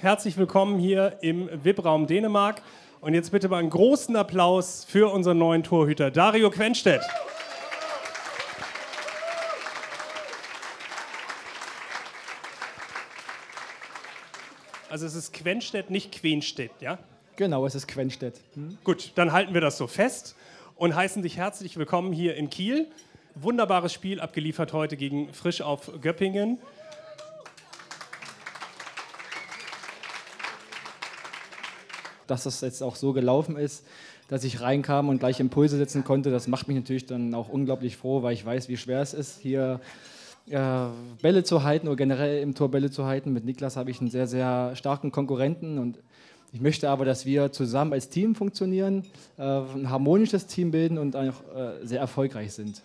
[0.00, 2.62] Herzlich willkommen hier im VIP-Raum Dänemark.
[3.00, 7.00] Und jetzt bitte mal einen großen Applaus für unseren neuen Torhüter, Dario Quenstedt.
[14.88, 17.00] Also es ist Quenstedt, nicht Quenstedt, ja?
[17.34, 18.40] Genau, es ist Quenstedt.
[18.54, 18.78] Hm?
[18.84, 20.36] Gut, dann halten wir das so fest
[20.76, 22.86] und heißen dich herzlich willkommen hier in Kiel.
[23.34, 26.60] Wunderbares Spiel abgeliefert heute gegen Frisch auf Göppingen.
[32.30, 33.84] Dass das jetzt auch so gelaufen ist,
[34.28, 37.96] dass ich reinkam und gleich Impulse setzen konnte, das macht mich natürlich dann auch unglaublich
[37.96, 39.80] froh, weil ich weiß, wie schwer es ist, hier
[40.50, 40.86] äh,
[41.22, 43.32] Bälle zu halten oder generell im Tor Bälle zu halten.
[43.32, 45.98] Mit Niklas habe ich einen sehr, sehr starken Konkurrenten und
[46.52, 49.04] ich möchte aber, dass wir zusammen als Team funktionieren,
[49.36, 52.82] äh, ein harmonisches Team bilden und auch äh, sehr erfolgreich sind.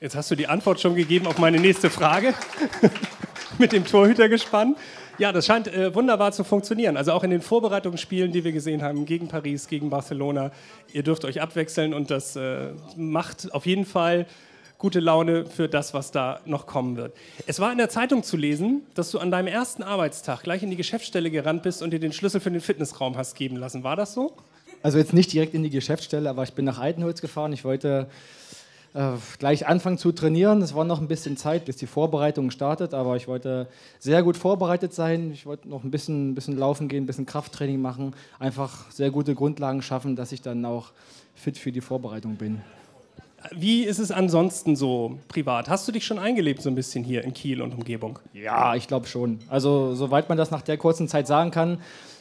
[0.00, 2.34] Jetzt hast du die Antwort schon gegeben auf meine nächste Frage.
[3.60, 4.78] Mit dem Torhüter gespannt.
[5.18, 6.96] Ja, das scheint äh, wunderbar zu funktionieren.
[6.96, 10.52] Also auch in den Vorbereitungsspielen, die wir gesehen haben, gegen Paris, gegen Barcelona.
[10.92, 14.26] Ihr dürft euch abwechseln und das äh, macht auf jeden Fall
[14.78, 17.12] gute Laune für das, was da noch kommen wird.
[17.48, 20.70] Es war in der Zeitung zu lesen, dass du an deinem ersten Arbeitstag gleich in
[20.70, 23.82] die Geschäftsstelle gerannt bist und dir den Schlüssel für den Fitnessraum hast geben lassen.
[23.82, 24.36] War das so?
[24.84, 27.52] Also jetzt nicht direkt in die Geschäftsstelle, aber ich bin nach Altenholz gefahren.
[27.52, 28.06] Ich wollte
[28.94, 30.62] äh, gleich anfangen zu trainieren.
[30.62, 34.36] Es war noch ein bisschen Zeit, bis die Vorbereitung startet, aber ich wollte sehr gut
[34.36, 35.30] vorbereitet sein.
[35.32, 39.34] Ich wollte noch ein bisschen, bisschen laufen gehen, ein bisschen Krafttraining machen, einfach sehr gute
[39.34, 40.92] Grundlagen schaffen, dass ich dann auch
[41.34, 42.60] fit für die Vorbereitung bin.
[43.52, 45.68] Wie ist es ansonsten so privat?
[45.68, 48.18] Hast du dich schon eingelebt so ein bisschen hier in Kiel und Umgebung?
[48.32, 49.38] Ja, ich glaube schon.
[49.48, 51.78] Also soweit man das nach der kurzen Zeit sagen kann.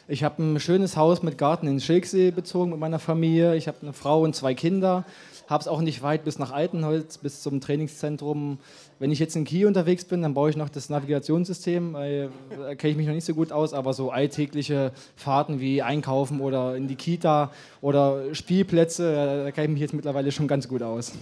[0.09, 3.57] Ich habe ein schönes Haus mit Garten in Schilksee bezogen mit meiner Familie.
[3.57, 5.03] Ich habe eine Frau und zwei Kinder
[5.49, 8.57] habe es auch nicht weit bis nach Altenholz, bis zum Trainingszentrum.
[8.99, 11.93] Wenn ich jetzt in Kiel unterwegs bin, dann baue ich noch das Navigationssystem.
[11.93, 16.39] Da kenne ich mich noch nicht so gut aus, aber so alltägliche Fahrten wie Einkaufen
[16.39, 20.83] oder in die Kita oder Spielplätze, da kenne ich mich jetzt mittlerweile schon ganz gut
[20.83, 21.13] aus.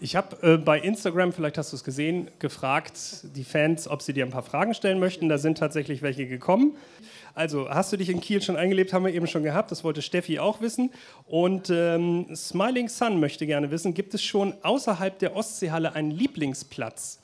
[0.00, 2.98] Ich habe äh, bei Instagram, vielleicht hast du es gesehen, gefragt,
[3.34, 5.28] die Fans, ob sie dir ein paar Fragen stellen möchten.
[5.28, 6.76] Da sind tatsächlich welche gekommen.
[7.34, 8.92] Also, hast du dich in Kiel schon eingelebt?
[8.92, 9.70] Haben wir eben schon gehabt.
[9.70, 10.90] Das wollte Steffi auch wissen.
[11.26, 17.20] Und ähm, Smiling Sun möchte gerne wissen: Gibt es schon außerhalb der Ostseehalle einen Lieblingsplatz?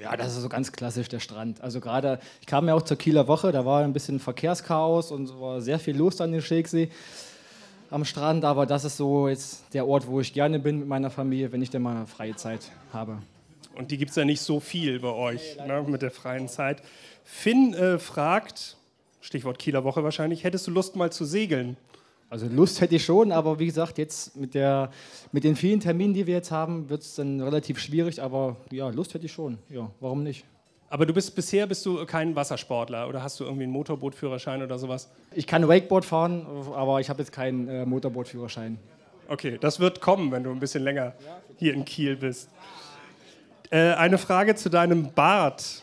[0.00, 1.60] Ja, das ist so ganz klassisch der Strand.
[1.60, 5.38] Also gerade, ich kam ja auch zur Kieler Woche, da war ein bisschen Verkehrschaos und
[5.38, 6.88] war sehr viel los an den Schilksee
[7.92, 11.10] am Strand, aber das ist so jetzt der Ort, wo ich gerne bin mit meiner
[11.10, 13.18] Familie, wenn ich denn mal freie Zeit habe.
[13.74, 16.82] Und die gibt es ja nicht so viel bei euch ne, mit der freien Zeit.
[17.24, 18.76] Finn äh, fragt,
[19.20, 21.76] Stichwort Kieler Woche wahrscheinlich, hättest du Lust mal zu segeln?
[22.28, 24.90] Also Lust hätte ich schon, aber wie gesagt, jetzt mit, der,
[25.32, 28.88] mit den vielen Terminen, die wir jetzt haben, wird es dann relativ schwierig, aber ja,
[28.88, 29.58] Lust hätte ich schon.
[29.68, 30.46] Ja, warum nicht?
[30.92, 34.78] Aber du bist bisher bist du kein Wassersportler oder hast du irgendwie einen Motorbootführerschein oder
[34.78, 35.08] sowas?
[35.34, 38.76] Ich kann Wakeboard fahren, aber ich habe jetzt keinen äh, Motorbootführerschein.
[39.26, 41.14] Okay, das wird kommen, wenn du ein bisschen länger
[41.56, 42.50] hier in Kiel bist.
[43.70, 45.82] Äh, eine Frage zu deinem Bart.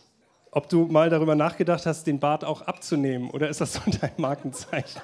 [0.52, 4.12] Ob du mal darüber nachgedacht hast, den Bart auch abzunehmen oder ist das so dein
[4.18, 5.02] Markenzeichen?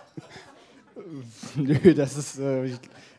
[1.55, 2.75] Nö, das ist äh,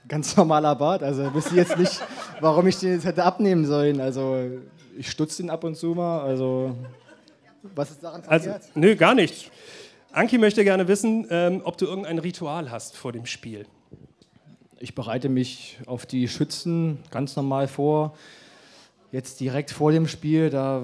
[0.09, 1.03] ganz normaler Bart.
[1.03, 2.01] Also wüsste ich jetzt nicht,
[2.41, 4.01] warum ich den jetzt hätte abnehmen sollen.
[4.01, 4.49] Also
[4.97, 6.21] ich stutze ihn ab und zu mal.
[6.21, 6.75] Also,
[7.75, 8.55] was ist daran verkehrt?
[8.55, 9.51] Also, nö, gar nichts.
[10.13, 13.67] Anki möchte gerne wissen, ähm, ob du irgendein Ritual hast vor dem Spiel.
[14.79, 18.17] Ich bereite mich auf die Schützen ganz normal vor.
[19.17, 20.83] Jetzt direkt vor dem Spiel, da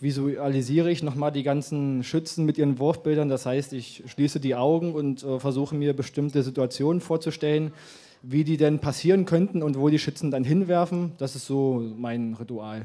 [0.00, 3.30] visualisiere ich nochmal die ganzen Schützen mit ihren Wurfbildern.
[3.30, 7.72] Das heißt, ich schließe die Augen und äh, versuche mir bestimmte Situationen vorzustellen,
[8.20, 11.12] wie die denn passieren könnten und wo die Schützen dann hinwerfen.
[11.16, 12.84] Das ist so mein Ritual.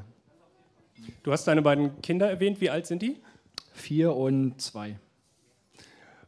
[1.23, 2.61] Du hast deine beiden Kinder erwähnt.
[2.61, 3.17] Wie alt sind die?
[3.73, 4.97] Vier und zwei.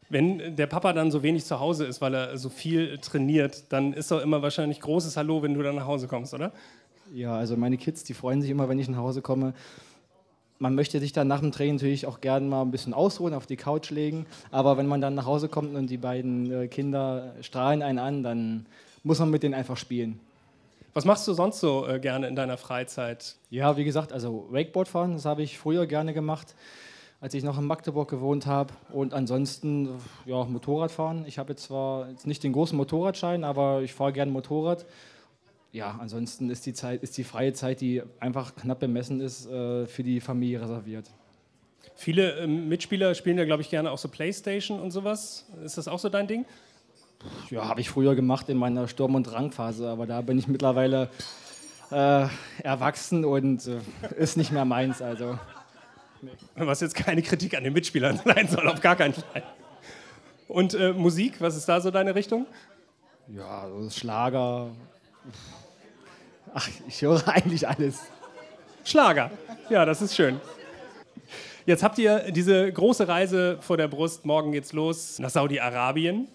[0.09, 3.93] Wenn der Papa dann so wenig zu Hause ist, weil er so viel trainiert, dann
[3.93, 6.51] ist doch immer wahrscheinlich großes Hallo, wenn du dann nach Hause kommst, oder?
[7.13, 9.53] Ja, also meine Kids, die freuen sich immer, wenn ich nach Hause komme.
[10.59, 13.45] Man möchte sich dann nach dem Training natürlich auch gerne mal ein bisschen ausruhen, auf
[13.45, 14.25] die Couch legen.
[14.51, 18.23] Aber wenn man dann nach Hause kommt und die beiden äh, Kinder strahlen einen an,
[18.23, 18.65] dann
[19.03, 20.19] muss man mit denen einfach spielen.
[20.93, 23.35] Was machst du sonst so äh, gerne in deiner Freizeit?
[23.51, 26.55] Ja, wie gesagt, also Wakeboard fahren, das habe ich früher gerne gemacht,
[27.21, 28.73] als ich noch in Magdeburg gewohnt habe.
[28.91, 29.89] Und ansonsten,
[30.25, 31.23] ja, Motorrad fahren.
[31.27, 34.87] Ich habe jetzt zwar jetzt nicht den großen Motorradschein, aber ich fahre gerne Motorrad.
[35.71, 39.85] Ja, ansonsten ist die Zeit, ist die freie Zeit, die einfach knapp bemessen ist, äh,
[39.85, 41.09] für die Familie reserviert.
[41.95, 45.45] Viele ähm, Mitspieler spielen ja, glaube ich, gerne auch so Playstation und sowas.
[45.63, 46.45] Ist das auch so dein Ding?
[47.49, 51.09] Ja, habe ich früher gemacht in meiner Sturm- und Drangphase, aber da bin ich mittlerweile
[51.91, 52.27] äh,
[52.63, 53.79] erwachsen und äh,
[54.17, 55.01] ist nicht mehr meins.
[55.01, 55.37] Also.
[56.55, 59.43] Was jetzt keine Kritik an den Mitspielern sein soll, auf gar keinen Fall.
[60.47, 62.45] Und äh, Musik, was ist da so deine Richtung?
[63.27, 64.69] Ja, so Schlager.
[66.53, 68.01] Ach, ich höre eigentlich alles.
[68.83, 69.31] Schlager.
[69.69, 70.39] Ja, das ist schön.
[71.65, 74.25] Jetzt habt ihr diese große Reise vor der Brust.
[74.25, 76.29] Morgen geht's los nach Saudi-Arabien.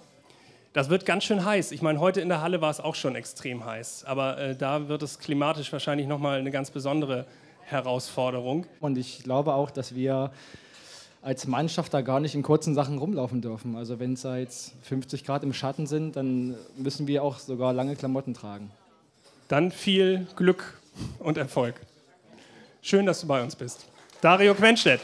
[0.74, 1.72] Das wird ganz schön heiß.
[1.72, 4.04] Ich meine, heute in der Halle war es auch schon extrem heiß.
[4.04, 7.26] Aber äh, da wird es klimatisch wahrscheinlich nochmal eine ganz besondere
[7.64, 8.66] Herausforderung.
[8.80, 10.32] Und ich glaube auch, dass wir
[11.22, 13.76] als Mannschaft da gar nicht in kurzen Sachen rumlaufen dürfen.
[13.76, 17.96] Also wenn es jetzt 50 Grad im Schatten sind, dann müssen wir auch sogar lange
[17.96, 18.70] Klamotten tragen.
[19.48, 20.80] Dann viel Glück
[21.18, 21.74] und Erfolg.
[22.82, 23.86] Schön, dass du bei uns bist.
[24.20, 25.00] Dario Quenstedt.